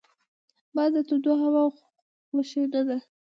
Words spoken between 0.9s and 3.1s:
د تودو هواوو خوښ نه دی